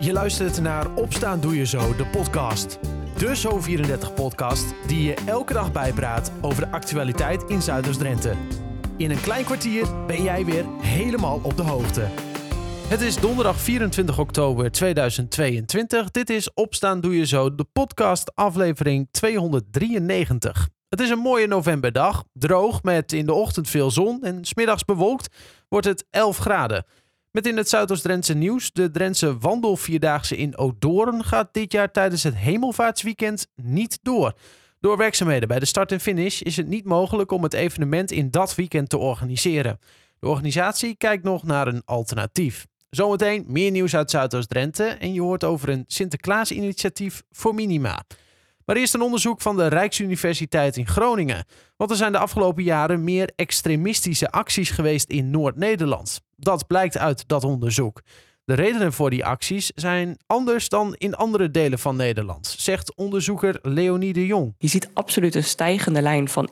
Je 0.00 0.12
luistert 0.12 0.60
naar 0.60 0.94
Opstaan 0.94 1.40
Doe 1.40 1.56
Je 1.56 1.66
Zo, 1.66 1.96
de 1.96 2.06
podcast. 2.06 2.78
De 3.16 3.36
Zo34-podcast 3.36 4.74
die 4.86 5.02
je 5.02 5.14
elke 5.26 5.52
dag 5.52 5.72
bijpraat 5.72 6.32
over 6.40 6.64
de 6.64 6.70
actualiteit 6.70 7.42
in 7.42 7.62
Zuiders-Drenthe. 7.62 8.34
In 8.96 9.10
een 9.10 9.20
klein 9.20 9.44
kwartier 9.44 10.06
ben 10.06 10.22
jij 10.22 10.44
weer 10.44 10.64
helemaal 10.80 11.40
op 11.42 11.56
de 11.56 11.62
hoogte. 11.62 12.08
Het 12.88 13.00
is 13.00 13.16
donderdag 13.16 13.60
24 13.60 14.18
oktober 14.18 14.72
2022. 14.72 16.10
Dit 16.10 16.30
is 16.30 16.54
Opstaan 16.54 17.00
Doe 17.00 17.16
Je 17.16 17.26
Zo, 17.26 17.54
de 17.54 17.64
podcast 17.72 18.34
aflevering 18.34 19.08
293. 19.10 20.68
Het 20.88 21.00
is 21.00 21.10
een 21.10 21.18
mooie 21.18 21.46
novemberdag, 21.46 22.24
droog 22.32 22.82
met 22.82 23.12
in 23.12 23.26
de 23.26 23.34
ochtend 23.34 23.68
veel 23.68 23.90
zon 23.90 24.22
en 24.22 24.44
smiddags 24.44 24.84
bewolkt 24.84 25.34
wordt 25.68 25.86
het 25.86 26.06
11 26.10 26.36
graden. 26.36 26.84
Met 27.30 27.46
in 27.46 27.56
het 27.56 27.68
Zuidoost-Drentse 27.68 28.34
nieuws. 28.34 28.72
De 28.72 28.90
Drentse 28.90 29.38
wandelvierdaagse 29.38 30.36
in 30.36 30.58
Odoorn 30.58 31.24
gaat 31.24 31.48
dit 31.52 31.72
jaar 31.72 31.90
tijdens 31.90 32.22
het 32.22 32.36
hemelvaartsweekend 32.36 33.46
niet 33.54 33.98
door. 34.02 34.32
Door 34.80 34.96
werkzaamheden 34.96 35.48
bij 35.48 35.58
de 35.58 35.64
start 35.64 35.92
en 35.92 36.00
finish 36.00 36.40
is 36.40 36.56
het 36.56 36.66
niet 36.66 36.84
mogelijk 36.84 37.30
om 37.30 37.42
het 37.42 37.52
evenement 37.52 38.10
in 38.10 38.30
dat 38.30 38.54
weekend 38.54 38.88
te 38.88 38.98
organiseren. 38.98 39.78
De 40.18 40.28
organisatie 40.28 40.96
kijkt 40.96 41.24
nog 41.24 41.42
naar 41.42 41.66
een 41.66 41.82
alternatief. 41.84 42.66
Zometeen 42.90 43.44
meer 43.48 43.70
nieuws 43.70 43.96
uit 43.96 44.10
Zuidoost-Drenthe 44.10 44.84
en 44.84 45.12
je 45.12 45.20
hoort 45.20 45.44
over 45.44 45.68
een 45.68 45.84
Sinterklaas-initiatief 45.86 47.22
voor 47.30 47.54
Minima. 47.54 48.04
Maar 48.68 48.76
eerst 48.76 48.94
een 48.94 49.00
onderzoek 49.00 49.40
van 49.40 49.56
de 49.56 49.66
Rijksuniversiteit 49.66 50.76
in 50.76 50.86
Groningen. 50.86 51.44
Want 51.76 51.90
er 51.90 51.96
zijn 51.96 52.12
de 52.12 52.18
afgelopen 52.18 52.62
jaren 52.62 53.04
meer 53.04 53.30
extremistische 53.36 54.30
acties 54.30 54.70
geweest 54.70 55.10
in 55.10 55.30
Noord-Nederland. 55.30 56.20
Dat 56.36 56.66
blijkt 56.66 56.98
uit 56.98 57.28
dat 57.28 57.44
onderzoek. 57.44 58.02
De 58.48 58.54
redenen 58.54 58.92
voor 58.92 59.10
die 59.10 59.24
acties 59.24 59.70
zijn 59.74 60.18
anders 60.26 60.68
dan 60.68 60.94
in 60.98 61.14
andere 61.14 61.50
delen 61.50 61.78
van 61.78 61.96
Nederland, 61.96 62.54
zegt 62.58 62.94
onderzoeker 62.94 63.58
Leonie 63.62 64.12
de 64.12 64.26
Jong. 64.26 64.54
Je 64.58 64.68
ziet 64.68 64.88
absoluut 64.92 65.34
een 65.34 65.44
stijgende 65.44 66.02
lijn 66.02 66.28
van 66.28 66.48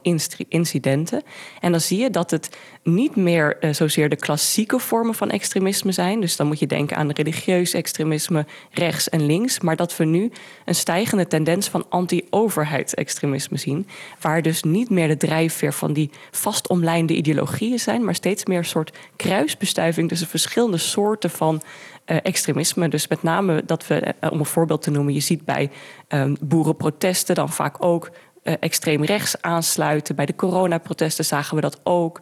incidenten. 0.48 1.22
En 1.60 1.70
dan 1.70 1.80
zie 1.80 1.98
je 1.98 2.10
dat 2.10 2.30
het 2.30 2.56
niet 2.82 3.16
meer 3.16 3.56
uh, 3.60 3.72
zozeer 3.72 4.08
de 4.08 4.16
klassieke 4.16 4.78
vormen 4.78 5.14
van 5.14 5.30
extremisme 5.30 5.92
zijn. 5.92 6.20
Dus 6.20 6.36
dan 6.36 6.46
moet 6.46 6.58
je 6.58 6.66
denken 6.66 6.96
aan 6.96 7.10
religieus 7.10 7.74
extremisme, 7.74 8.46
rechts 8.70 9.08
en 9.08 9.26
links. 9.26 9.60
Maar 9.60 9.76
dat 9.76 9.96
we 9.96 10.04
nu 10.04 10.30
een 10.64 10.74
stijgende 10.74 11.26
tendens 11.26 11.68
van 11.68 11.86
anti-overheidsextremisme 11.88 13.56
zien. 13.56 13.88
Waar 14.20 14.42
dus 14.42 14.62
niet 14.62 14.90
meer 14.90 15.08
de 15.08 15.16
drijfveer 15.16 15.72
van 15.72 15.92
die 15.92 16.10
vastomlijnde 16.30 17.14
ideologieën 17.14 17.78
zijn, 17.78 18.04
maar 18.04 18.14
steeds 18.14 18.44
meer 18.44 18.58
een 18.58 18.64
soort 18.64 18.96
kruisbestuiving 19.16 20.08
tussen 20.08 20.28
verschillende 20.28 20.78
soorten 20.78 21.30
van 21.30 21.62
uh, 22.06 22.16
extremisme. 22.22 22.88
Dus 22.88 23.08
met 23.08 23.22
name 23.22 23.62
dat 23.66 23.86
we, 23.86 24.14
uh, 24.20 24.30
om 24.32 24.38
een 24.38 24.44
voorbeeld 24.46 24.82
te 24.82 24.90
noemen, 24.90 25.14
je 25.14 25.20
ziet 25.20 25.44
bij 25.44 25.70
um, 26.08 26.36
boerenprotesten 26.40 27.34
dan 27.34 27.48
vaak 27.48 27.84
ook 27.84 28.10
uh, 28.42 28.54
extreem 28.60 29.04
rechts 29.04 29.42
aansluiten. 29.42 30.16
Bij 30.16 30.26
de 30.26 30.36
coronaprotesten 30.36 31.24
zagen 31.24 31.54
we 31.54 31.60
dat 31.60 31.80
ook 31.82 32.20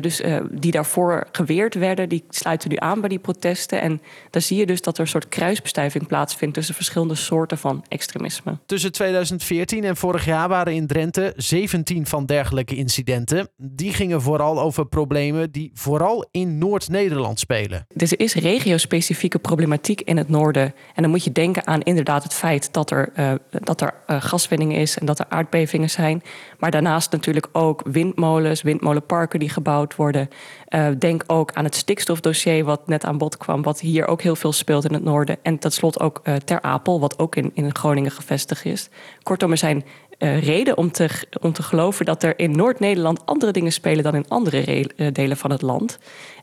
dus 0.00 0.20
uh, 0.20 0.40
die 0.50 0.70
daarvoor 0.70 1.26
geweerd 1.32 1.74
werden, 1.74 2.08
die 2.08 2.24
sluiten 2.28 2.70
nu 2.70 2.76
aan 2.78 3.00
bij 3.00 3.08
die 3.08 3.18
protesten. 3.18 3.80
En 3.80 4.00
daar 4.30 4.42
zie 4.42 4.58
je 4.58 4.66
dus 4.66 4.82
dat 4.82 4.94
er 4.94 5.00
een 5.00 5.08
soort 5.08 5.28
kruisbestuiving 5.28 6.06
plaatsvindt 6.06 6.54
tussen 6.54 6.74
verschillende 6.74 7.14
soorten 7.14 7.58
van 7.58 7.84
extremisme. 7.88 8.58
Tussen 8.66 8.92
2014 8.92 9.84
en 9.84 9.96
vorig 9.96 10.24
jaar 10.24 10.48
waren 10.48 10.72
in 10.72 10.86
Drenthe 10.86 11.32
17 11.36 12.06
van 12.06 12.26
dergelijke 12.26 12.76
incidenten. 12.76 13.48
Die 13.56 13.92
gingen 13.92 14.22
vooral 14.22 14.60
over 14.60 14.86
problemen 14.86 15.50
die 15.50 15.70
vooral 15.74 16.28
in 16.30 16.58
Noord-Nederland 16.58 17.38
spelen. 17.38 17.86
Dus 17.94 18.12
er 18.12 18.20
is 18.20 18.34
regiospecifieke 18.34 19.38
problematiek 19.38 20.00
in 20.00 20.16
het 20.16 20.28
noorden. 20.28 20.74
En 20.94 21.02
dan 21.02 21.10
moet 21.10 21.24
je 21.24 21.32
denken 21.32 21.66
aan 21.66 21.82
inderdaad 21.82 22.22
het 22.22 22.34
feit 22.34 22.72
dat 22.72 22.90
er, 22.90 23.12
uh, 23.16 23.32
dat 23.50 23.80
er 23.80 23.94
uh, 24.06 24.22
gaswinning 24.22 24.76
is 24.76 24.98
en 24.98 25.06
dat 25.06 25.18
er 25.18 25.26
aardbevingen 25.28 25.90
zijn. 25.90 26.22
Maar 26.62 26.70
daarnaast 26.70 27.12
natuurlijk 27.12 27.48
ook 27.52 27.82
windmolens, 27.84 28.62
windmolenparken 28.62 29.38
die 29.38 29.48
gebouwd 29.48 29.96
worden. 29.96 30.28
Uh, 30.68 30.86
denk 30.98 31.24
ook 31.26 31.52
aan 31.52 31.64
het 31.64 31.74
stikstofdossier 31.74 32.64
wat 32.64 32.86
net 32.86 33.04
aan 33.04 33.18
bod 33.18 33.36
kwam, 33.36 33.62
wat 33.62 33.80
hier 33.80 34.06
ook 34.06 34.22
heel 34.22 34.36
veel 34.36 34.52
speelt 34.52 34.84
in 34.84 34.92
het 34.92 35.04
noorden. 35.04 35.36
En 35.42 35.58
tot 35.58 35.72
slot 35.72 36.00
ook 36.00 36.20
uh, 36.24 36.34
Ter 36.34 36.60
Apel, 36.60 37.00
wat 37.00 37.18
ook 37.18 37.36
in, 37.36 37.50
in 37.54 37.74
Groningen 37.74 38.10
gevestigd 38.10 38.64
is. 38.64 38.88
Kortom, 39.22 39.50
er 39.50 39.56
zijn 39.56 39.84
uh, 40.22 40.42
reden 40.42 40.76
om 40.76 40.92
te, 40.92 41.08
om 41.40 41.52
te 41.52 41.62
geloven 41.62 42.04
dat 42.04 42.22
er 42.22 42.38
in 42.38 42.50
Noord-Nederland 42.50 43.26
andere 43.26 43.52
dingen 43.52 43.72
spelen 43.72 44.04
dan 44.04 44.14
in 44.14 44.28
andere 44.28 44.90
delen 45.12 45.36
van 45.36 45.50
het 45.50 45.62
land. 45.62 45.98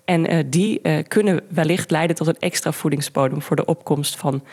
En 0.06 0.34
uh, 0.34 0.44
die 0.46 0.82
kunnen 1.04 1.42
wellicht 1.50 1.92
leiden 1.92 2.16
tot 2.16 2.28
een 2.28 2.40
extra 2.40 2.72
voedingsbodem 2.72 3.42
voor 3.42 3.56
de 3.56 3.66
opkomst 3.66 4.18
van 4.18 4.44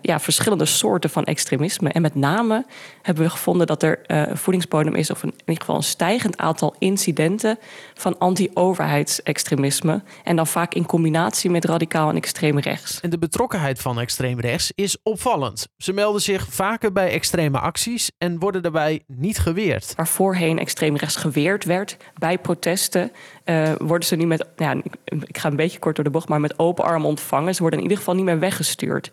ja, 0.00 0.20
verschillende 0.20 0.64
soorten 0.64 1.10
van 1.10 1.24
extremisme. 1.24 1.88
En 1.88 2.02
met 2.02 2.14
name 2.14 2.64
hebben 3.02 3.24
we 3.24 3.30
gevonden 3.30 3.66
dat 3.66 3.82
er 3.82 4.00
een 4.06 4.36
voedingsbodem 4.36 4.94
is, 4.94 5.10
of 5.10 5.22
in 5.22 5.34
ieder 5.38 5.60
geval 5.60 5.76
een 5.76 5.82
stijgend 5.82 6.36
aantal 6.36 6.74
incidenten 6.78 7.58
van 7.94 8.18
anti-overheidsextremisme. 8.18 10.02
En 10.24 10.36
dan 10.36 10.46
vaak 10.46 10.74
in 10.74 10.86
combinatie 10.86 11.50
met 11.50 11.64
radicaal 11.64 12.08
en 12.08 12.16
extreem 12.16 12.58
rechts. 12.58 13.00
En 13.00 13.10
de 13.10 13.18
betrokkenheid 13.18 13.80
van 13.80 14.00
extreem 14.00 14.40
rechts 14.40 14.72
is 14.74 14.96
opvallend. 15.02 15.68
Ze 15.76 15.92
melden 15.92 16.20
zich 16.20 16.46
vaker 16.50 16.92
bij 16.92 17.10
extreme 17.10 17.58
acties 17.58 18.10
en 18.18 18.38
worden 18.38 18.62
daarbij 18.64 19.02
niet 19.06 19.38
geweerd. 19.38 19.92
Waar 19.96 20.08
voorheen 20.08 20.58
extreem 20.58 20.96
rechts 20.96 21.16
geweerd 21.16 21.64
werd 21.64 21.96
bij 22.18 22.38
protesten, 22.38 23.12
worden 23.78 24.08
ze 24.08 24.16
nu 24.16 24.26
met. 24.26 24.46
Ja, 24.56 24.74
ik 25.04 25.38
ga 25.38 25.48
een 25.48 25.56
beetje 25.56 25.78
kort 25.78 25.94
door 25.94 26.04
de 26.04 26.10
bocht, 26.10 26.28
maar 26.28 26.40
met 26.40 26.58
open 26.58 26.84
armen 26.84 27.08
ontvangen. 27.08 27.54
Ze 27.54 27.60
worden 27.60 27.78
in 27.78 27.84
ieder 27.84 27.98
geval 27.98 28.14
niet 28.14 28.24
meer 28.24 28.38
weggestuurd. 28.38 29.10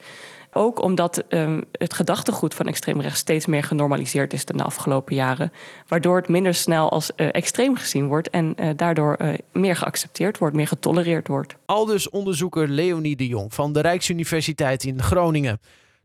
Ook 0.53 0.81
omdat 0.81 1.23
um, 1.29 1.63
het 1.71 1.93
gedachtegoed 1.93 2.53
van 2.53 2.67
extreemrechts 2.67 3.19
steeds 3.19 3.45
meer 3.45 3.63
genormaliseerd 3.63 4.33
is 4.33 4.45
de 4.45 4.63
afgelopen 4.63 5.15
jaren. 5.15 5.51
Waardoor 5.87 6.15
het 6.15 6.27
minder 6.27 6.53
snel 6.53 6.89
als 6.89 7.11
uh, 7.15 7.27
extreem 7.31 7.75
gezien 7.75 8.07
wordt 8.07 8.29
en 8.29 8.55
uh, 8.59 8.69
daardoor 8.75 9.17
meer 9.51 9.75
geaccepteerd 9.75 10.37
wordt, 10.37 10.55
meer 10.55 10.67
getolereerd 10.67 11.27
wordt. 11.27 11.55
Aldus 11.65 12.09
onderzoeker 12.09 12.67
Leonie 12.67 13.15
de 13.15 13.27
Jong 13.27 13.53
van 13.53 13.73
de 13.73 13.81
Rijksuniversiteit 13.81 14.83
in 14.83 15.01
Groningen. 15.01 15.59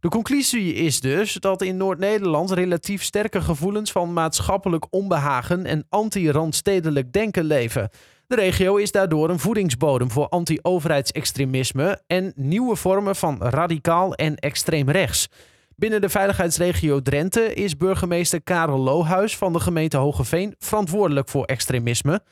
De 0.07 0.13
conclusie 0.13 0.75
is 0.75 1.01
dus 1.01 1.33
dat 1.33 1.63
in 1.63 1.77
Noord-Nederland 1.77 2.51
relatief 2.51 3.03
sterke 3.03 3.41
gevoelens 3.41 3.93
van 3.93 4.13
maatschappelijk 4.13 4.87
onbehagen 4.91 5.65
en 5.65 5.87
anti-randstedelijk 5.89 7.13
denken 7.13 7.45
leven. 7.45 7.91
De 8.27 8.35
regio 8.35 8.77
is 8.77 8.93
daardoor 8.93 9.31
een 9.31 9.39
voedingsbodem 9.39 10.11
voor 10.11 10.29
anti-overheidsextremisme 10.29 12.03
en 12.07 12.33
nieuwe 12.37 12.77
vormen 12.77 13.17
van 13.17 13.43
radicaal 13.43 14.15
en 14.15 14.37
extreem 14.37 14.91
rechts. 14.91 15.29
Binnen 15.77 16.01
de 16.01 16.09
veiligheidsregio 16.09 17.03
Drenthe 17.03 17.55
is 17.55 17.77
burgemeester 17.77 18.43
Karel 18.43 18.79
Lohuis 18.79 19.37
van 19.37 19.53
de 19.53 19.61
gemeente 19.61 19.97
Hogeveen 19.97 20.55
verantwoordelijk 20.59 21.29
voor 21.29 21.45
extremisme. 21.45 22.23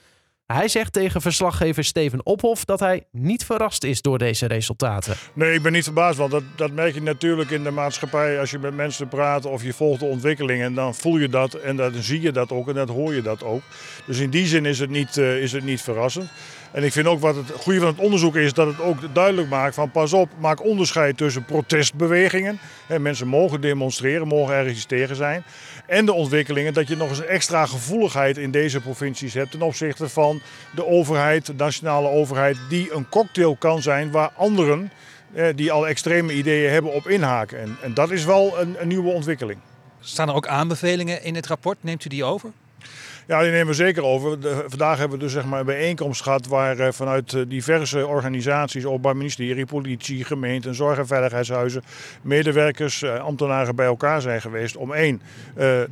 Hij 0.47 0.69
zegt 0.69 0.93
tegen 0.93 1.21
verslaggever 1.21 1.85
Steven 1.85 2.27
Ophof 2.27 2.65
dat 2.65 2.81
hij 2.81 3.07
niet 3.11 3.45
verrast 3.45 3.85
is 3.85 4.03
door 4.03 4.19
deze 4.19 4.47
resultaten. 4.47 5.17
Nee, 5.33 5.55
ik 5.55 5.63
ben 5.63 5.73
niet 5.73 5.85
verbaasd, 5.85 6.19
want 6.19 6.31
dat, 6.31 6.43
dat 6.57 6.71
merk 6.71 6.95
je 6.95 7.03
natuurlijk 7.03 7.51
in 7.51 7.63
de 7.63 7.71
maatschappij. 7.71 8.41
Als 8.41 8.51
je 8.51 8.59
met 8.59 8.75
mensen 8.75 9.09
praat 9.09 9.45
of 9.45 9.63
je 9.63 9.73
volgt 9.73 10.01
de 10.01 10.07
ontwikkelingen, 10.07 10.75
dan 10.75 10.95
voel 10.95 11.19
je 11.19 11.29
dat 11.29 11.55
en 11.55 11.77
dan 11.77 11.93
zie 11.95 12.21
je 12.21 12.33
dat 12.33 12.53
ook 12.53 12.69
en 12.69 12.75
dan 12.75 12.89
hoor 12.89 13.15
je 13.15 13.23
dat 13.23 13.43
ook. 13.43 13.63
Dus 14.07 14.19
in 14.19 14.31
die 14.31 14.47
zin 14.47 14.67
is 14.67 14.79
het 14.79 14.91
niet, 14.91 15.17
uh, 15.17 15.43
is 15.43 15.53
het 15.53 15.65
niet 15.65 15.83
verrassend. 15.83 16.31
En 16.75 16.83
ik 16.83 16.93
vind 16.93 17.07
ook 17.07 17.21
wat 17.21 17.37
het 17.37 17.51
goede 17.51 17.79
van 17.79 17.89
het 17.89 17.99
onderzoek 17.99 18.37
is 18.37 18.53
dat 18.53 18.67
het 18.67 18.81
ook 18.81 19.15
duidelijk 19.15 19.49
maakt 19.49 19.75
van 19.75 19.91
pas 19.91 20.13
op, 20.13 20.29
maak 20.39 20.65
onderscheid 20.65 21.17
tussen 21.17 21.45
protestbewegingen. 21.45 22.59
Mensen 22.99 23.27
mogen 23.27 23.61
demonstreren, 23.61 24.27
mogen 24.27 24.55
ergens 24.55 24.85
tegen 24.85 25.17
zijn. 25.17 25.45
En 25.87 26.07
de 26.07 26.13
ontwikkelingen 26.13 26.75
dat 26.75 26.89
je 26.89 26.97
nog 26.97 27.09
eens 27.09 27.19
een 27.19 27.27
extra 27.27 27.67
gevoeligheid 27.67 28.39
in 28.39 28.51
deze 28.51 28.81
provincies 28.81 29.35
hebt 29.35 29.51
ten 29.51 29.63
opzichte 29.63 30.09
van 30.09 30.41
de 30.75 30.87
overheid, 30.87 31.47
de 31.47 31.55
nationale 31.55 32.09
overheid, 32.09 32.57
die 32.69 32.93
een 32.93 33.09
cocktail 33.09 33.57
kan 33.57 33.83
zijn 33.83 34.11
waar 34.11 34.31
anderen 34.37 34.91
die 35.55 35.73
al 35.73 35.89
extreme 35.89 36.33
ideeën 36.33 36.71
hebben 36.71 36.93
op 36.93 37.09
inhaken. 37.09 37.61
En, 37.61 37.77
en 37.83 37.95
dat 37.95 38.11
is 38.11 38.25
wel 38.25 38.61
een, 38.61 38.77
een 38.79 38.89
nieuwe 38.89 39.11
ontwikkeling. 39.11 39.59
Staan 40.01 40.29
er 40.29 40.35
ook 40.35 40.47
aanbevelingen 40.47 41.23
in 41.23 41.35
het 41.35 41.47
rapport? 41.47 41.79
Neemt 41.81 42.05
u 42.05 42.09
die 42.09 42.25
over? 42.25 42.53
Ja, 43.27 43.43
die 43.43 43.51
nemen 43.51 43.67
we 43.67 43.75
zeker 43.75 44.05
over. 44.05 44.39
Vandaag 44.67 44.99
hebben 44.99 45.19
we 45.19 45.25
dus 45.25 45.33
zeg 45.33 45.45
maar 45.45 45.61
een 45.61 45.67
bijeenkomst 45.67 46.23
gehad 46.23 46.47
waar 46.47 46.79
uh, 46.79 46.89
vanuit 46.91 47.33
uh, 47.33 47.43
diverse 47.49 48.07
organisaties, 48.07 48.85
openbaar 48.85 49.17
ministerie, 49.17 49.67
politie, 49.67 50.25
gemeenten, 50.25 50.75
zorg- 50.75 50.99
en 50.99 51.07
veiligheidshuizen, 51.07 51.83
medewerkers, 52.23 53.03
uh, 53.03 53.19
ambtenaren 53.21 53.77
bij 53.77 53.87
elkaar 53.87 54.21
zijn 54.21 54.41
geweest 54.41 54.77
om 54.77 54.93
één, 54.93 55.23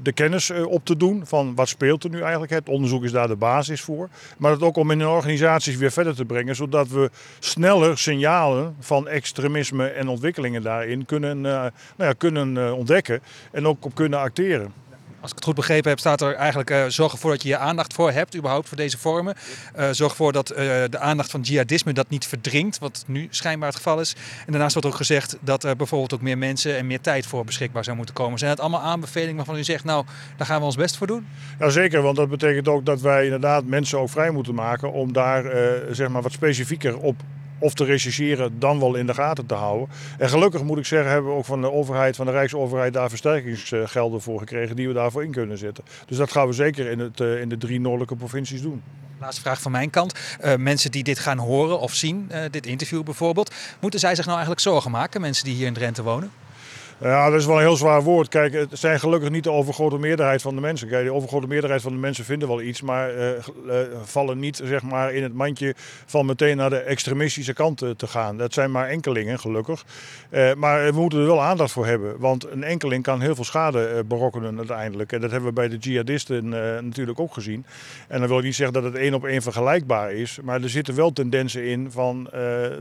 de 0.03 0.13
kennis 0.15 0.51
op 0.51 0.85
te 0.85 0.97
doen 0.97 1.27
van 1.27 1.55
wat 1.55 1.69
speelt 1.69 2.05
er 2.05 2.11
nu 2.11 2.21
eigenlijk. 2.21 2.53
Het 2.53 2.69
onderzoek 2.69 3.05
is 3.05 3.13
daar 3.13 3.29
de 3.29 3.37
basis 3.37 3.81
voor. 3.81 4.09
Maar 4.39 4.51
het 4.51 4.63
ook 4.63 4.77
om 4.77 4.91
in 4.91 4.99
de 4.99 5.09
organisaties 5.09 5.77
weer 5.77 5.93
verder 5.93 6.15
te 6.15 6.25
brengen, 6.25 6.57
zodat 6.57 6.89
we 6.89 7.11
sneller 7.39 7.99
signalen 7.99 8.77
van 8.81 9.09
extremisme 9.09 9.87
en 9.87 10.09
ontwikkelingen 10.09 10.63
daarin 10.63 11.05
kunnen, 11.05 11.41
nou 11.41 11.71
ja, 11.97 12.13
kunnen 12.13 12.75
ontdekken 12.75 13.23
en 13.53 13.67
ook 13.67 13.85
op 13.85 13.95
kunnen 13.95 14.19
acteren. 14.19 14.82
Als 15.23 15.31
ik 15.31 15.37
het 15.37 15.47
goed 15.47 15.55
begrepen 15.55 15.91
heb, 15.91 15.99
staat 15.99 16.21
er 16.21 16.35
eigenlijk 16.35 16.71
uh, 16.71 16.85
zorg 16.89 17.13
ervoor 17.13 17.31
dat 17.31 17.43
je 17.43 17.49
je 17.49 17.57
aandacht 17.57 17.95
voor 17.95 18.11
hebt, 18.11 18.37
überhaupt 18.37 18.69
voor 18.69 18.77
deze 18.77 18.99
vormen. 18.99 19.35
Uh, 19.79 19.89
zorg 19.91 20.11
ervoor 20.11 20.33
dat 20.33 20.51
uh, 20.51 20.57
de 20.91 20.99
aandacht 20.99 21.31
van 21.31 21.41
jihadisme 21.41 21.93
dat 21.93 22.09
niet 22.09 22.27
verdringt, 22.27 22.79
wat 22.79 23.05
nu 23.07 23.27
schijnbaar 23.31 23.69
het 23.69 23.77
geval 23.77 24.01
is. 24.01 24.15
En 24.47 24.53
daarnaast 24.53 24.73
wordt 24.73 24.89
ook 24.89 24.95
gezegd 24.95 25.37
dat 25.41 25.65
er 25.65 25.77
bijvoorbeeld 25.77 26.15
ook 26.15 26.21
meer 26.21 26.39
mensen 26.39 26.77
en 26.77 26.87
meer 26.87 27.01
tijd 27.01 27.27
voor 27.27 27.45
beschikbaar 27.45 27.85
zou 27.85 27.97
moeten 27.97 28.15
komen. 28.15 28.39
Zijn 28.39 28.51
het 28.51 28.61
allemaal 28.61 28.81
aanbevelingen 28.81 29.37
waarvan 29.37 29.57
u 29.57 29.65
zegt, 29.65 29.85
nou, 29.85 30.05
daar 30.37 30.47
gaan 30.47 30.59
we 30.59 30.65
ons 30.65 30.77
best 30.77 30.97
voor 30.97 31.07
doen? 31.07 31.27
Ja, 31.59 31.69
zeker, 31.69 32.03
want 32.03 32.17
dat 32.17 32.29
betekent 32.29 32.69
ook 32.69 32.87
dat 32.87 33.01
wij 33.01 33.25
inderdaad 33.25 33.65
mensen 33.65 33.99
ook 33.99 34.11
vrij 34.11 34.31
moeten 34.31 34.55
maken 34.55 34.93
om 34.93 35.13
daar 35.13 35.45
zeg 35.91 36.09
maar 36.09 36.23
wat 36.23 36.33
specifieker 36.33 36.99
op 36.99 37.17
of 37.63 37.75
te 37.75 37.85
rechercheren 37.85 38.59
dan 38.59 38.81
wel 38.81 38.95
in 38.95 39.07
de 39.07 39.15
gaten 39.15 39.47
te 39.47 39.55
houden. 39.55 39.89
En 40.19 40.29
gelukkig 40.29 40.63
moet 40.63 40.79
ik 40.79 40.87
zeggen, 40.87 41.11
hebben 41.11 41.31
we 41.31 41.37
ook 41.37 41.45
van 41.45 41.61
de 41.61 41.73
overheid, 41.73 42.17
van 42.17 42.27
de 42.27 42.33
Rijksoverheid, 42.33 42.93
daar 42.93 43.09
versterkingsgelden 43.09 44.21
voor 44.21 44.39
gekregen 44.39 44.77
die 44.77 44.89
we 44.89 44.95
daarvoor 44.95 45.25
in 45.25 45.31
kunnen 45.31 45.59
zetten. 45.59 45.85
Dus 46.07 46.17
dat 46.17 46.31
gaan 46.31 46.47
we 46.47 46.53
zeker 46.53 46.91
in, 46.91 46.99
het, 46.99 47.21
in 47.21 47.49
de 47.49 47.59
drie 47.59 47.81
noordelijke 47.81 48.17
provincies 48.17 48.63
doen. 48.63 48.83
Laatste 49.21 49.43
vraag 49.43 49.61
van 49.61 49.73
mijn 49.73 49.91
kant. 49.91 50.15
Uh, 50.45 50.57
mensen 50.57 50.91
die 50.91 51.03
dit 51.03 51.19
gaan 51.19 51.39
horen 51.39 51.81
of 51.81 51.95
zien, 51.95 52.29
uh, 52.33 52.39
dit 52.51 52.67
interview 52.67 53.03
bijvoorbeeld, 53.03 53.55
moeten 53.81 54.01
zij 54.01 54.15
zich 54.15 54.25
nou 54.25 54.37
eigenlijk 54.37 54.67
zorgen 54.67 54.91
maken, 54.91 55.21
mensen 55.21 55.45
die 55.45 55.55
hier 55.55 55.67
in 55.67 55.75
Drenthe 55.75 56.03
wonen? 56.03 56.31
Ja, 57.03 57.31
dat 57.31 57.41
is 57.41 57.47
wel 57.47 57.57
een 57.57 57.63
heel 57.63 57.77
zwaar 57.77 58.03
woord. 58.03 58.29
Kijk, 58.29 58.53
het 58.53 58.69
zijn 58.73 59.01
gelukkig 59.01 59.31
niet 59.31 59.45
de 59.45 59.51
overgrote 59.51 59.99
meerderheid 59.99 60.43
van 60.43 60.55
de 60.55 60.61
mensen. 60.61 60.89
Kijk, 60.89 61.05
de 61.05 61.13
overgrote 61.13 61.47
meerderheid 61.47 61.83
van 61.83 61.93
de 61.93 61.99
mensen 61.99 62.25
vinden 62.25 62.49
wel 62.49 62.63
iets, 62.63 62.83
maar 62.83 63.15
uh, 63.15 63.29
uh, 63.31 63.75
vallen 64.05 64.39
niet 64.39 64.61
zeg 64.65 64.83
maar, 64.83 65.15
in 65.15 65.23
het 65.23 65.35
mandje 65.35 65.75
van 66.07 66.27
meteen 66.27 66.57
naar 66.57 66.71
de 66.71 66.79
extremistische 66.79 67.53
kant 67.53 67.79
te 67.97 68.07
gaan. 68.07 68.37
Dat 68.37 68.53
zijn 68.53 68.71
maar 68.71 68.89
enkelingen, 68.89 69.39
gelukkig. 69.39 69.85
Maar 70.57 70.85
we 70.85 71.01
moeten 71.01 71.19
er 71.19 71.27
wel 71.27 71.43
aandacht 71.43 71.73
voor 71.73 71.87
hebben, 71.87 72.19
want 72.19 72.51
een 72.51 72.65
enkeling 72.65 73.03
kan 73.03 73.21
heel 73.21 73.35
veel 73.35 73.45
schade 73.45 74.05
berokkenen 74.07 74.59
uiteindelijk. 74.59 75.13
En 75.13 75.21
dat 75.21 75.31
hebben 75.31 75.49
we 75.49 75.55
bij 75.55 75.69
de 75.69 75.77
jihadisten 75.77 76.49
natuurlijk 76.85 77.21
ook 77.21 77.33
gezien. 77.33 77.65
En 78.09 78.19
dan 78.19 78.29
wil 78.29 78.39
ik 78.39 78.45
niet 78.45 78.55
zeggen 78.55 78.83
dat 78.83 78.93
het 78.93 79.03
één 79.03 79.15
op 79.15 79.25
één 79.25 79.43
vergelijkbaar 79.43 80.13
is, 80.13 80.39
maar 80.43 80.63
er 80.63 80.71
zitten 80.71 80.95
wel 80.95 81.13
tendensen 81.13 81.65
in 81.65 81.91
van 81.91 82.31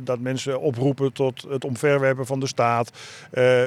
dat 0.03 0.19
mensen 0.19 0.59
oproepen 0.59 1.13
tot 1.13 1.45
het 1.49 1.65
omverwerpen 1.65 2.25
van 2.25 2.39
de 2.39 2.47
staat. 2.47 2.91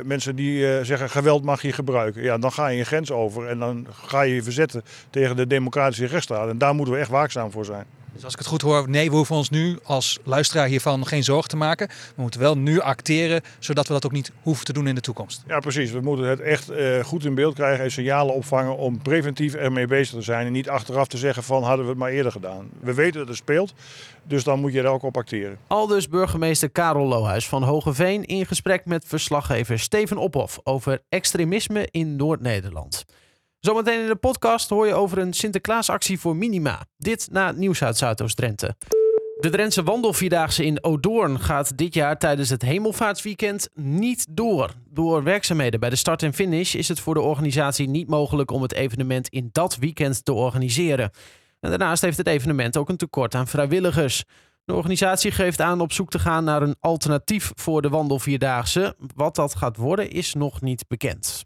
mensen 0.04 0.36
die 0.36 0.43
die 0.44 0.60
uh, 0.60 0.82
zeggen 0.82 1.10
geweld 1.10 1.44
mag 1.44 1.62
je 1.62 1.72
gebruiken. 1.72 2.22
Ja, 2.22 2.38
dan 2.38 2.52
ga 2.52 2.68
je 2.68 2.78
een 2.78 2.86
grens 2.86 3.10
over 3.10 3.48
en 3.48 3.58
dan 3.58 3.86
ga 3.92 4.20
je 4.22 4.34
je 4.34 4.42
verzetten 4.42 4.82
tegen 5.10 5.36
de 5.36 5.46
democratische 5.46 6.06
rechtsstaat. 6.06 6.48
En 6.48 6.58
daar 6.58 6.74
moeten 6.74 6.94
we 6.94 7.00
echt 7.00 7.10
waakzaam 7.10 7.50
voor 7.50 7.64
zijn. 7.64 7.84
Dus 8.14 8.24
als 8.24 8.32
ik 8.32 8.38
het 8.38 8.48
goed 8.48 8.62
hoor, 8.62 8.88
nee, 8.88 9.10
we 9.10 9.16
hoeven 9.16 9.36
ons 9.36 9.50
nu 9.50 9.78
als 9.82 10.18
luisteraar 10.24 10.66
hiervan 10.66 11.06
geen 11.06 11.24
zorgen 11.24 11.48
te 11.48 11.56
maken. 11.56 11.88
We 11.88 12.22
moeten 12.22 12.40
wel 12.40 12.58
nu 12.58 12.80
acteren, 12.80 13.42
zodat 13.58 13.86
we 13.86 13.92
dat 13.92 14.06
ook 14.06 14.12
niet 14.12 14.32
hoeven 14.42 14.64
te 14.64 14.72
doen 14.72 14.86
in 14.86 14.94
de 14.94 15.00
toekomst. 15.00 15.42
Ja, 15.46 15.58
precies. 15.58 15.90
We 15.90 16.00
moeten 16.00 16.26
het 16.26 16.40
echt 16.40 16.70
uh, 16.70 17.04
goed 17.04 17.24
in 17.24 17.34
beeld 17.34 17.54
krijgen 17.54 17.84
en 17.84 17.90
signalen 17.90 18.34
opvangen 18.34 18.76
om 18.76 19.02
preventief 19.02 19.54
ermee 19.54 19.86
bezig 19.86 20.14
te 20.14 20.22
zijn. 20.22 20.46
En 20.46 20.52
niet 20.52 20.68
achteraf 20.68 21.06
te 21.06 21.16
zeggen 21.16 21.42
van 21.42 21.62
hadden 21.62 21.84
we 21.84 21.90
het 21.90 22.00
maar 22.00 22.10
eerder 22.10 22.32
gedaan. 22.32 22.68
We 22.80 22.94
weten 22.94 23.18
dat 23.18 23.28
het 23.28 23.36
speelt, 23.36 23.74
dus 24.22 24.44
dan 24.44 24.60
moet 24.60 24.72
je 24.72 24.80
er 24.80 24.86
ook 24.86 25.02
op 25.02 25.16
acteren. 25.16 25.58
Aldus 25.66 26.08
burgemeester 26.08 26.70
Karel 26.70 27.06
Lohuis 27.06 27.48
van 27.48 27.62
Hogeveen 27.62 28.24
in 28.24 28.46
gesprek 28.46 28.84
met 28.84 29.04
verslaggever 29.06 29.78
Steven 29.78 30.16
Ophoff 30.16 30.60
over 30.62 31.02
extremisme 31.08 31.88
in 31.90 32.16
Noord-Nederland. 32.16 33.04
Zometeen 33.64 34.00
in 34.00 34.06
de 34.06 34.16
podcast 34.16 34.68
hoor 34.68 34.86
je 34.86 34.94
over 34.94 35.18
een 35.18 35.32
Sinterklaasactie 35.32 36.20
voor 36.20 36.36
Minima. 36.36 36.84
Dit 36.96 37.28
na 37.30 37.46
het 37.46 37.56
nieuws 37.56 37.82
uit 37.82 37.96
Zuidoost-Drenthe. 37.96 38.76
De 39.40 39.50
Drentse 39.50 39.82
wandelvierdaagse 39.82 40.64
in 40.64 40.84
Odoorn 40.84 41.40
gaat 41.40 41.76
dit 41.76 41.94
jaar 41.94 42.18
tijdens 42.18 42.48
het 42.48 42.62
hemelvaartsweekend 42.62 43.68
niet 43.74 44.26
door. 44.30 44.70
Door 44.90 45.22
werkzaamheden 45.22 45.80
bij 45.80 45.90
de 45.90 45.96
start 45.96 46.22
en 46.22 46.34
finish 46.34 46.74
is 46.74 46.88
het 46.88 47.00
voor 47.00 47.14
de 47.14 47.20
organisatie 47.20 47.88
niet 47.88 48.08
mogelijk 48.08 48.50
om 48.50 48.62
het 48.62 48.74
evenement 48.74 49.28
in 49.28 49.48
dat 49.52 49.76
weekend 49.76 50.24
te 50.24 50.32
organiseren. 50.32 51.10
En 51.60 51.70
daarnaast 51.70 52.02
heeft 52.02 52.18
het 52.18 52.26
evenement 52.26 52.76
ook 52.76 52.88
een 52.88 52.96
tekort 52.96 53.34
aan 53.34 53.46
vrijwilligers. 53.46 54.24
De 54.64 54.74
organisatie 54.74 55.30
geeft 55.30 55.60
aan 55.60 55.80
op 55.80 55.92
zoek 55.92 56.10
te 56.10 56.18
gaan 56.18 56.44
naar 56.44 56.62
een 56.62 56.76
alternatief 56.80 57.52
voor 57.54 57.82
de 57.82 57.88
wandelvierdaagse. 57.88 58.96
Wat 59.14 59.34
dat 59.34 59.54
gaat 59.54 59.76
worden 59.76 60.10
is 60.10 60.34
nog 60.34 60.60
niet 60.60 60.84
bekend. 60.88 61.42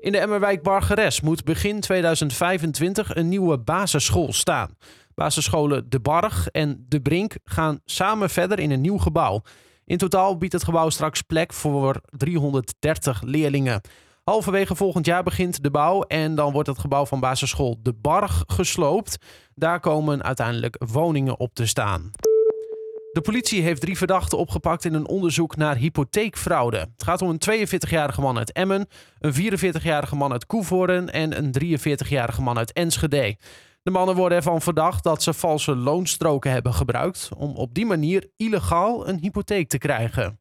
In 0.00 0.12
de 0.12 0.18
Emmerwijk 0.18 0.62
Bargeres 0.62 1.20
moet 1.20 1.44
begin 1.44 1.80
2025 1.80 3.14
een 3.14 3.28
nieuwe 3.28 3.58
basisschool 3.58 4.32
staan. 4.32 4.76
Basisscholen 5.14 5.88
De 5.88 6.00
Barg 6.00 6.48
en 6.48 6.84
De 6.88 7.00
Brink 7.00 7.36
gaan 7.44 7.80
samen 7.84 8.30
verder 8.30 8.58
in 8.58 8.70
een 8.70 8.80
nieuw 8.80 8.98
gebouw. 8.98 9.42
In 9.84 9.98
totaal 9.98 10.36
biedt 10.36 10.52
het 10.52 10.64
gebouw 10.64 10.90
straks 10.90 11.22
plek 11.22 11.52
voor 11.52 12.00
330 12.16 13.22
leerlingen. 13.22 13.80
Halverwege 14.24 14.74
volgend 14.74 15.06
jaar 15.06 15.22
begint 15.22 15.62
de 15.62 15.70
bouw 15.70 16.02
en 16.02 16.34
dan 16.34 16.52
wordt 16.52 16.68
het 16.68 16.78
gebouw 16.78 17.06
van 17.06 17.20
basisschool 17.20 17.78
De 17.82 17.92
Barg 17.92 18.44
gesloopt. 18.46 19.16
Daar 19.54 19.80
komen 19.80 20.22
uiteindelijk 20.22 20.76
woningen 20.86 21.38
op 21.38 21.54
te 21.54 21.66
staan. 21.66 22.10
De 23.18 23.24
politie 23.24 23.62
heeft 23.62 23.80
drie 23.80 23.96
verdachten 23.96 24.38
opgepakt 24.38 24.84
in 24.84 24.94
een 24.94 25.08
onderzoek 25.08 25.56
naar 25.56 25.76
hypotheekfraude. 25.76 26.78
Het 26.78 27.02
gaat 27.02 27.22
om 27.22 27.28
een 27.28 27.66
42-jarige 27.68 28.20
man 28.20 28.38
uit 28.38 28.52
Emmen, 28.52 28.88
een 29.18 29.34
44-jarige 29.34 30.16
man 30.16 30.32
uit 30.32 30.46
Koevoorn 30.46 31.10
en 31.10 31.38
een 31.38 31.78
43-jarige 31.78 32.42
man 32.42 32.58
uit 32.58 32.72
Enschede. 32.72 33.36
De 33.82 33.90
mannen 33.90 34.14
worden 34.14 34.38
ervan 34.38 34.60
verdacht 34.60 35.04
dat 35.04 35.22
ze 35.22 35.32
valse 35.32 35.76
loonstroken 35.76 36.50
hebben 36.50 36.74
gebruikt 36.74 37.28
om 37.36 37.56
op 37.56 37.74
die 37.74 37.86
manier 37.86 38.30
illegaal 38.36 39.08
een 39.08 39.18
hypotheek 39.20 39.68
te 39.68 39.78
krijgen. 39.78 40.38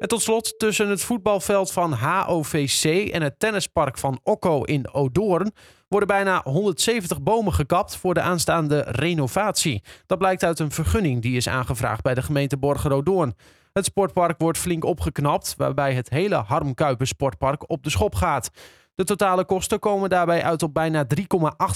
En 0.00 0.08
tot 0.08 0.22
slot, 0.22 0.58
tussen 0.58 0.88
het 0.88 1.02
voetbalveld 1.02 1.72
van 1.72 1.92
HOVC 1.92 3.08
en 3.08 3.22
het 3.22 3.38
tennispark 3.38 3.98
van 3.98 4.20
Okko 4.22 4.62
in 4.62 4.92
Odoorn 4.92 5.52
worden 5.88 6.08
bijna 6.08 6.40
170 6.44 7.22
bomen 7.22 7.52
gekapt 7.52 7.96
voor 7.96 8.14
de 8.14 8.20
aanstaande 8.20 8.80
renovatie. 8.80 9.82
Dat 10.06 10.18
blijkt 10.18 10.44
uit 10.44 10.58
een 10.58 10.70
vergunning 10.70 11.22
die 11.22 11.36
is 11.36 11.48
aangevraagd 11.48 12.02
bij 12.02 12.14
de 12.14 12.22
gemeente 12.22 12.56
Borger-Odoorn. 12.56 13.34
Het 13.72 13.84
sportpark 13.84 14.38
wordt 14.38 14.58
flink 14.58 14.84
opgeknapt, 14.84 15.54
waarbij 15.56 15.94
het 15.94 16.10
hele 16.10 16.34
Harm 16.34 16.74
sportpark 16.98 17.70
op 17.70 17.82
de 17.82 17.90
schop 17.90 18.14
gaat. 18.14 18.50
De 18.94 19.04
totale 19.04 19.44
kosten 19.44 19.78
komen 19.78 20.10
daarbij 20.10 20.42
uit 20.42 20.62
op 20.62 20.74
bijna 20.74 21.06
3,8 21.14 21.24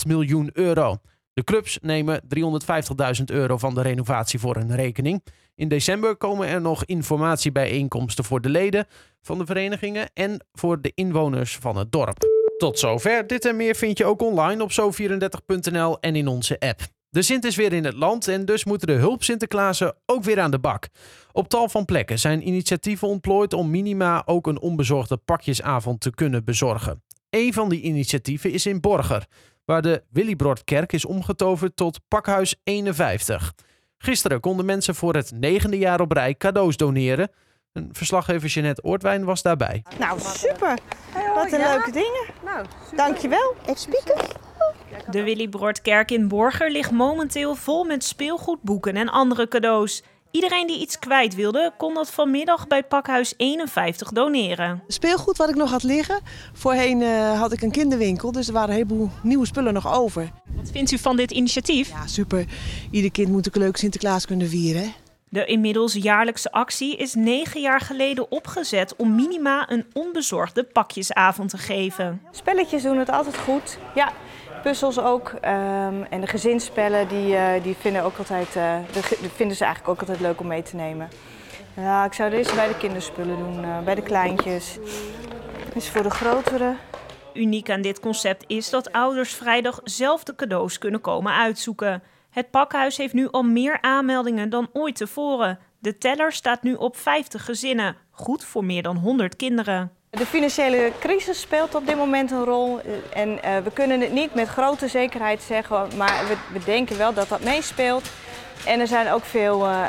miljoen 0.07 0.51
euro. 0.53 0.97
De 1.33 1.45
clubs 1.45 1.79
nemen 1.83 2.21
350.000 3.19 3.25
euro 3.25 3.59
van 3.59 3.75
de 3.75 3.83
renovatie 3.83 4.39
voor 4.39 4.57
hun 4.57 4.75
rekening. 4.75 5.23
In 5.57 5.69
december 5.69 6.17
komen 6.17 6.49
er 6.49 6.61
nog 6.61 6.85
informatiebijeenkomsten 6.85 8.25
voor 8.25 8.41
de 8.41 8.49
leden 8.49 8.87
van 9.23 9.39
de 9.39 9.47
verenigingen 9.47 10.11
en 10.15 10.47
voor 10.53 10.81
de 10.81 10.93
inwoners 10.95 11.57
van 11.57 11.77
het 11.77 11.93
dorp. 11.93 12.19
Tot 12.59 12.79
zover. 12.79 13.27
Dit 13.27 13.45
en 13.45 13.57
meer 13.57 13.75
vind 13.75 13.99
je 13.99 14.05
ook 14.05 14.23
online 14.23 14.63
op 14.63 14.73
zo34.nl 14.73 16.01
en 16.01 16.17
in 16.17 16.29
onze 16.29 16.59
app. 16.59 16.81
De 17.11 17.23
Sint 17.23 17.45
is 17.45 17.57
weer 17.57 17.73
in 17.73 17.85
het 17.85 17.95
land 17.95 18.29
en 18.29 18.45
dus 18.45 18.65
moeten 18.65 18.87
de 18.87 18.93
hulp 18.93 19.23
Sinterklaasen 19.23 19.97
ook 20.07 20.25
weer 20.25 20.41
aan 20.41 20.51
de 20.51 20.59
bak. 20.59 20.89
Op 21.33 21.49
tal 21.49 21.69
van 21.69 21.85
plekken 21.85 22.19
zijn 22.19 22.47
initiatieven 22.47 23.09
ontplooid 23.09 23.53
om 23.53 23.71
minima 23.71 24.23
ook 24.27 24.47
een 24.47 24.61
onbezorgde 24.61 25.17
pakjesavond 25.17 26.01
te 26.01 26.11
kunnen 26.11 26.45
bezorgen. 26.45 27.03
Een 27.31 27.53
van 27.53 27.69
die 27.69 27.81
initiatieven 27.81 28.53
is 28.53 28.67
in 28.67 28.81
Borger, 28.81 29.27
waar 29.65 29.83
de 29.83 30.03
Willybrodkerk 30.11 30.93
is 30.93 31.05
omgetoverd 31.05 31.77
tot 31.77 32.01
Pakhuis 32.09 32.57
51. 32.63 33.55
Gisteren 34.05 34.41
konden 34.41 34.65
mensen 34.65 34.95
voor 34.95 35.15
het 35.15 35.33
negende 35.35 35.79
jaar 35.79 36.01
op 36.01 36.13
rij 36.13 36.35
cadeaus 36.35 36.77
doneren. 36.77 37.31
Een 37.73 37.89
verslaggever 37.93 38.49
Jeanette 38.49 38.83
Oortwijn 38.83 39.25
was 39.25 39.43
daarbij. 39.43 39.85
Nou, 39.99 40.21
super. 40.21 40.79
Wat 41.35 41.53
een 41.53 41.59
leuke 41.59 41.91
dingen. 41.91 42.25
Nou, 42.45 42.67
Dankjewel. 42.97 43.55
Even 43.63 43.77
spieken. 43.77 44.15
De 45.11 45.23
Willy 45.23 45.49
Brodkerk 45.49 46.11
in 46.11 46.29
Borger 46.29 46.71
ligt 46.71 46.91
momenteel 46.91 47.55
vol 47.55 47.85
met 47.85 48.05
speelgoed, 48.05 48.63
boeken 48.63 48.97
en 48.97 49.09
andere 49.09 49.49
cadeaus. 49.49 50.03
Iedereen 50.35 50.67
die 50.67 50.81
iets 50.81 50.99
kwijt 50.99 51.35
wilde, 51.35 51.73
kon 51.77 51.95
dat 51.95 52.11
vanmiddag 52.11 52.67
bij 52.67 52.83
Pakhuis 52.83 53.35
51 53.37 54.09
doneren. 54.09 54.83
Speelgoed 54.87 55.37
wat 55.37 55.49
ik 55.49 55.55
nog 55.55 55.71
had 55.71 55.83
liggen. 55.83 56.21
Voorheen 56.53 57.01
uh, 57.01 57.41
had 57.41 57.53
ik 57.53 57.63
een 57.63 57.71
kinderwinkel, 57.71 58.33
dus 58.33 58.47
er 58.47 58.53
waren 58.53 58.69
een 58.69 58.75
heleboel 58.75 59.11
nieuwe 59.23 59.47
spullen 59.47 59.75
nog 59.75 59.95
over. 59.95 60.31
Wat 60.57 60.71
vindt 60.71 60.91
u 60.91 60.99
van 60.99 61.17
dit 61.17 61.31
initiatief? 61.31 61.89
Ja, 61.89 62.07
super. 62.07 62.45
Ieder 62.91 63.11
kind 63.11 63.29
moet 63.29 63.55
een 63.55 63.61
leuk 63.61 63.77
Sinterklaas 63.77 64.27
kunnen 64.27 64.49
vieren. 64.49 64.95
De 65.29 65.45
inmiddels 65.45 65.93
jaarlijkse 65.93 66.53
actie 66.53 66.97
is 66.97 67.15
negen 67.15 67.61
jaar 67.61 67.81
geleden 67.81 68.31
opgezet 68.31 68.97
om 68.97 69.15
minima 69.15 69.71
een 69.71 69.87
onbezorgde 69.93 70.65
pakjesavond 70.65 71.51
te 71.51 71.59
geven. 71.59 72.23
Spelletjes 72.31 72.83
doen 72.83 72.99
het 72.99 73.11
altijd 73.11 73.37
goed. 73.39 73.79
Ja, 73.95 74.13
puzzels 74.65 74.99
ook. 74.99 75.33
Um, 75.33 76.03
en 76.03 76.21
de 76.21 76.27
gezinsspellen 76.27 77.09
die, 77.09 77.33
uh, 77.33 77.63
die 77.63 77.77
vinden, 77.77 78.03
ook 78.03 78.19
altijd, 78.19 78.53
de, 78.53 79.03
vinden 79.35 79.57
ze 79.57 79.65
eigenlijk 79.65 79.89
ook 79.89 80.01
altijd 80.01 80.21
leuk 80.21 80.41
om 80.41 80.47
mee 80.47 80.63
te 80.63 80.77
nemen. 80.77 81.09
Ja, 81.77 82.05
ik 82.05 82.13
zou 82.13 82.31
deze 82.31 82.55
bij 82.55 82.69
de 82.69 82.77
kinderspullen 82.77 83.39
doen, 83.39 83.65
uh, 83.65 83.81
bij 83.81 83.95
de 83.95 84.03
kleintjes. 84.03 84.79
Dus 85.75 85.89
voor 85.89 86.03
de 86.03 86.11
grotere. 86.11 86.75
Uniek 87.35 87.71
aan 87.71 87.83
dit 87.83 88.01
concept 88.01 88.45
is 88.47 88.71
dat 88.71 88.93
ouders 88.93 89.35
vrijdag 89.35 89.81
zelf 89.85 90.25
de 90.25 90.35
cadeaus 90.35 90.79
kunnen 90.79 91.01
komen 91.01 91.33
uitzoeken. 91.33 92.03
Het 92.31 92.51
pakhuis 92.51 92.97
heeft 92.97 93.15
nu 93.15 93.29
al 93.31 93.43
meer 93.43 93.79
aanmeldingen 93.81 94.51
dan 94.51 94.69
ooit 94.73 94.97
tevoren. 94.97 95.59
De 95.79 95.99
teller 95.99 96.33
staat 96.33 96.63
nu 96.63 96.75
op 96.75 96.97
50 96.97 97.45
gezinnen, 97.45 97.97
goed 98.11 98.45
voor 98.45 98.65
meer 98.65 98.83
dan 98.83 98.97
100 98.97 99.37
kinderen. 99.37 99.93
De 100.19 100.27
financiële 100.27 100.93
crisis 101.01 101.41
speelt 101.41 101.75
op 101.75 101.87
dit 101.87 101.97
moment 101.97 102.31
een 102.31 102.45
rol. 102.45 102.81
En 103.13 103.29
uh, 103.29 103.59
we 103.65 103.71
kunnen 103.73 104.01
het 104.01 104.13
niet 104.13 104.35
met 104.35 104.49
grote 104.49 104.89
zekerheid 104.89 105.43
zeggen, 105.43 105.89
maar 105.97 106.25
we, 106.29 106.59
we, 106.59 106.65
denken 106.65 106.99
wel 106.99 107.15
dat 107.15 107.29
dat 107.29 107.45
meespeelt. 107.45 108.11
En 108.67 108.81
er 108.81 108.87
zijn 108.87 109.11
ook 109.11 109.25
veel 109.25 109.67
uh, 109.67 109.85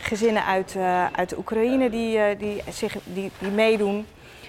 gezinnen 0.00 0.44
uit, 0.44 0.76
uit 1.12 1.28
de 1.28 1.38
Oekraïne 1.38 1.90
die, 1.90 2.36
die, 2.36 2.62
zich, 2.70 2.96
die, 3.04 3.30
die 3.38 3.50
meedoen. 3.50 4.06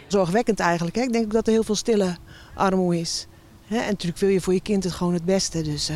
Zorgwekkend 0.08 0.60
eigenlijk. 0.60 0.96
Hè? 0.96 1.02
Ik 1.02 1.12
denk 1.12 1.26
ook 1.26 1.34
dat 1.34 1.48
er 1.48 1.54
heel 1.54 1.64
veel 1.64 1.76
stille 1.76 2.16
armoede 2.56 3.00
is. 3.00 3.28
Hè? 3.68 3.78
En 3.78 3.90
natuurlijk 3.90 4.20
wil 4.20 4.30
je 4.30 4.42
voor 4.42 4.54
je 4.54 4.62
kind 4.62 4.84
het 4.84 4.94
gewoon 4.94 5.14
het 5.14 5.26
beste. 5.26 5.62
Dus 5.62 5.92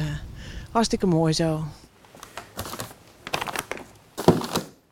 hartstikke 0.71 1.07
mooi 1.07 1.33
zo. 1.33 1.63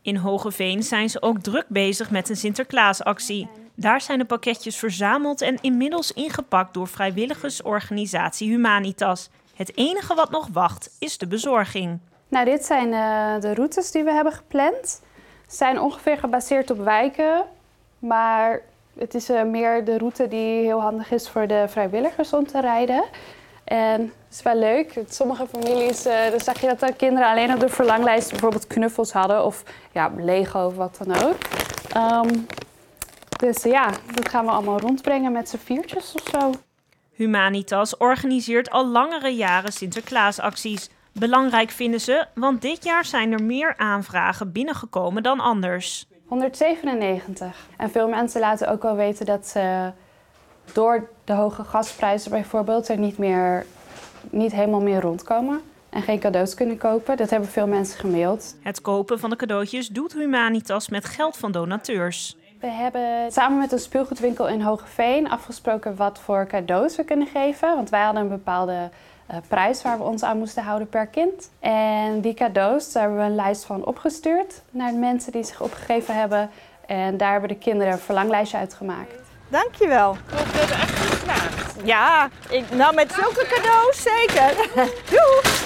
In 0.02 0.16
Hogeveen 0.16 0.84
zijn 0.84 1.10
ze 1.10 1.22
ook 1.22 1.40
druk 1.40 1.66
bezig 1.68 2.12
met 2.12 2.30
een 2.30 2.38
Sinterklaasactie. 2.38 3.48
Daar 3.82 4.02
zijn 4.02 4.20
de 4.20 4.26
pakketjes 4.26 4.78
verzameld 4.78 5.42
en 5.42 5.58
inmiddels 5.62 6.12
ingepakt 6.12 6.74
door 6.74 6.88
vrijwilligersorganisatie 6.88 8.50
Humanitas. 8.50 9.30
Het 9.56 9.78
enige 9.78 10.16
wat 10.16 10.30
nog 10.30 10.48
wacht 10.54 10.96
is 11.00 11.18
de 11.18 11.28
bezorging. 11.28 12.00
Nou, 12.28 12.46
dit 12.46 12.66
zijn 12.66 12.88
uh, 12.88 13.42
de 13.42 13.54
routes 13.54 13.92
die 13.92 14.04
we 14.04 14.12
hebben 14.12 14.34
gepland. 14.34 15.02
Ze 15.48 15.56
zijn 15.56 15.80
ongeveer 15.80 16.18
gebaseerd 16.18 16.70
op 16.70 16.78
wijken, 16.78 17.44
maar 18.00 18.62
het 18.98 19.14
is 19.14 19.30
uh, 19.30 19.44
meer 19.44 19.86
de 19.86 19.98
route 19.98 20.28
die 20.28 20.64
heel 20.64 20.82
handig 20.82 21.12
is 21.12 21.30
voor 21.30 21.48
de 21.48 21.66
vrijwilligers 21.68 22.34
om 22.34 22.48
te 22.48 22.62
rijden. 22.62 23.04
En 23.64 24.02
het 24.02 24.36
is 24.36 24.42
wel 24.42 24.56
leuk. 24.56 25.00
Sommige 25.10 25.48
families, 25.48 26.06
uh, 26.06 26.30
dan 26.30 26.40
zag 26.40 26.62
je 26.62 26.68
dat 26.68 26.80
de 26.80 26.94
kinderen 26.94 27.30
alleen 27.30 27.54
op 27.54 27.60
de 27.60 27.70
verlanglijst 27.70 28.30
bijvoorbeeld 28.30 28.68
knuffels 28.68 29.12
hadden 29.12 29.46
of 29.46 29.64
ja, 29.92 30.12
Lego 30.18 30.66
of 30.66 30.76
wat 30.76 31.00
dan 31.04 31.24
ook. 31.24 31.38
Um, 32.26 32.48
dus 33.42 33.64
ja, 33.64 33.90
dat 34.14 34.30
gaan 34.30 34.46
we 34.46 34.52
allemaal 34.52 34.80
rondbrengen 34.80 35.32
met 35.32 35.50
z'n 35.50 35.58
viertjes 35.58 36.14
of 36.14 36.28
zo. 36.32 36.52
Humanitas 37.12 37.98
organiseert 37.98 38.70
al 38.70 38.88
langere 38.88 39.30
jaren 39.30 39.74
Sinterklaasacties. 39.74 40.90
Belangrijk 41.12 41.70
vinden 41.70 42.02
ze, 42.02 42.26
want 42.36 42.62
dit 42.62 42.84
jaar 42.84 43.06
zijn 43.06 43.32
er 43.32 43.44
meer 43.44 43.74
aanvragen 43.78 44.52
binnengekomen 44.52 45.24
dan 45.24 45.40
anders. 45.40 46.06
197. 46.26 47.68
En 47.78 47.92
veel 47.92 48.08
mensen 48.08 48.42
laten 48.42 48.70
ook 48.70 48.82
wel 48.82 48.96
weten 48.96 49.26
dat 49.26 49.48
ze 49.48 49.92
door 50.74 51.10
de 51.24 51.34
hoge 51.34 51.64
gasprijzen 51.64 52.32
bijvoorbeeld 52.32 52.88
er 52.88 52.98
niet, 52.98 53.18
meer, 53.18 53.66
niet 54.30 54.52
helemaal 54.52 54.82
meer 54.82 55.02
rondkomen 55.02 55.62
en 55.90 56.02
geen 56.02 56.20
cadeaus 56.20 56.54
kunnen 56.54 56.78
kopen. 56.78 57.18
Dat 57.18 57.30
hebben 57.30 57.50
veel 57.50 57.68
mensen 57.68 58.00
gemaild. 58.00 58.56
Het 58.62 58.82
kopen 58.82 59.20
van 59.20 59.30
de 59.30 59.36
cadeautjes 59.36 59.88
doet 59.88 60.14
Humanitas 60.14 60.90
met 60.90 61.06
geld 61.06 61.38
van 61.38 61.52
donateurs. 61.52 62.38
We 62.62 62.68
hebben 62.68 63.32
samen 63.32 63.58
met 63.58 63.72
een 63.72 63.80
speelgoedwinkel 63.80 64.48
in 64.48 64.62
Hogeveen 64.62 65.30
afgesproken 65.30 65.96
wat 65.96 66.20
voor 66.20 66.48
cadeaus 66.48 66.96
we 66.96 67.04
kunnen 67.04 67.28
geven. 67.28 67.76
Want 67.76 67.90
wij 67.90 68.04
hadden 68.04 68.22
een 68.22 68.30
bepaalde 68.30 68.90
uh, 69.32 69.38
prijs 69.48 69.82
waar 69.82 69.98
we 69.98 70.04
ons 70.04 70.24
aan 70.24 70.38
moesten 70.38 70.64
houden 70.64 70.90
per 70.90 71.08
kind. 71.08 71.50
En 71.60 72.22
die 72.22 72.34
cadeaus, 72.34 72.92
daar 72.92 73.04
hebben 73.04 73.20
we 73.20 73.26
een 73.26 73.36
lijst 73.36 73.66
van 73.66 73.86
opgestuurd 73.86 74.62
naar 74.72 74.92
de 74.92 74.98
mensen 74.98 75.32
die 75.32 75.44
zich 75.44 75.62
opgegeven 75.62 76.16
hebben. 76.16 76.50
En 76.86 77.18
daar 77.18 77.32
hebben 77.32 77.50
de 77.50 77.58
kinderen 77.58 77.94
een 77.94 78.00
verlanglijstje 78.00 78.58
uitgemaakt. 78.58 79.14
Dankjewel. 79.48 80.14
We 80.14 80.36
hebben 80.36 80.76
echt 80.76 81.00
geslaagd. 81.00 81.76
Ja, 81.84 82.30
ik, 82.50 82.72
nou 82.72 82.96
met 82.96 83.12
zulke 83.12 83.46
cadeaus 83.50 84.02
zeker. 84.02 84.70
Doei! 85.12 85.60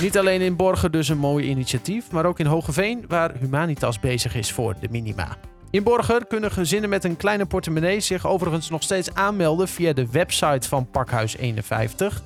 Niet 0.00 0.18
alleen 0.18 0.40
in 0.40 0.56
Borgen 0.56 0.92
dus 0.92 1.08
een 1.08 1.18
mooi 1.18 1.46
initiatief, 1.48 2.10
maar 2.10 2.26
ook 2.26 2.38
in 2.38 2.46
Hogeveen, 2.46 3.04
waar 3.08 3.32
Humanitas 3.40 4.00
bezig 4.00 4.34
is 4.34 4.52
voor 4.52 4.74
de 4.80 4.88
minima. 4.90 5.36
In 5.76 5.82
Borger 5.82 6.26
kunnen 6.26 6.50
gezinnen 6.50 6.90
met 6.90 7.04
een 7.04 7.16
kleine 7.16 7.46
portemonnee 7.46 8.00
zich 8.00 8.26
overigens 8.26 8.70
nog 8.70 8.82
steeds 8.82 9.14
aanmelden 9.14 9.68
via 9.68 9.92
de 9.92 10.10
website 10.10 10.68
van 10.68 10.90
Pakhuis 10.90 11.36
51. 11.36 12.22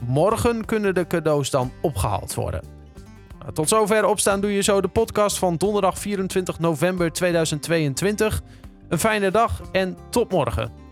Morgen 0.00 0.64
kunnen 0.64 0.94
de 0.94 1.06
cadeaus 1.06 1.50
dan 1.50 1.72
opgehaald 1.82 2.34
worden. 2.34 2.62
Nou, 3.38 3.52
tot 3.52 3.68
zover 3.68 4.04
opstaan 4.04 4.40
doe 4.40 4.52
je 4.52 4.62
zo 4.62 4.80
de 4.80 4.88
podcast 4.88 5.38
van 5.38 5.56
donderdag 5.56 5.98
24 5.98 6.58
november 6.58 7.12
2022. 7.12 8.42
Een 8.88 8.98
fijne 8.98 9.30
dag 9.30 9.62
en 9.72 9.96
tot 10.10 10.30
morgen. 10.30 10.85